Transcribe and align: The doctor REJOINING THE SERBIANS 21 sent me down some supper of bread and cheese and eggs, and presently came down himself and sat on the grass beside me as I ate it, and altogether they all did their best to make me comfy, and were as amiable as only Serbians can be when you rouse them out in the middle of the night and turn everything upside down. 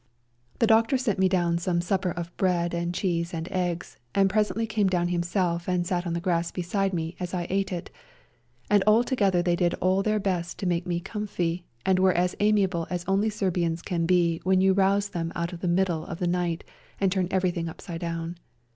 The 0.57 0.65
doctor 0.65 0.95
REJOINING 0.95 0.97
THE 0.97 1.03
SERBIANS 1.03 1.05
21 1.05 1.05
sent 1.05 1.19
me 1.19 1.29
down 1.29 1.57
some 1.59 1.81
supper 1.81 2.09
of 2.09 2.35
bread 2.35 2.73
and 2.73 2.91
cheese 2.91 3.35
and 3.35 3.47
eggs, 3.51 3.97
and 4.15 4.31
presently 4.31 4.65
came 4.65 4.87
down 4.87 5.09
himself 5.09 5.67
and 5.69 5.85
sat 5.85 6.07
on 6.07 6.13
the 6.13 6.19
grass 6.19 6.49
beside 6.49 6.91
me 6.91 7.15
as 7.19 7.35
I 7.35 7.45
ate 7.51 7.71
it, 7.71 7.91
and 8.67 8.83
altogether 8.87 9.43
they 9.43 9.55
all 9.79 10.01
did 10.01 10.09
their 10.09 10.19
best 10.19 10.57
to 10.57 10.65
make 10.65 10.87
me 10.87 11.01
comfy, 11.01 11.65
and 11.85 11.99
were 11.99 12.13
as 12.13 12.35
amiable 12.39 12.87
as 12.89 13.05
only 13.07 13.29
Serbians 13.29 13.83
can 13.83 14.07
be 14.07 14.41
when 14.43 14.59
you 14.59 14.73
rouse 14.73 15.09
them 15.09 15.31
out 15.35 15.53
in 15.53 15.59
the 15.59 15.67
middle 15.67 16.03
of 16.07 16.17
the 16.17 16.25
night 16.25 16.63
and 16.99 17.11
turn 17.11 17.27
everything 17.29 17.69
upside 17.69 18.01
down. 18.01 18.37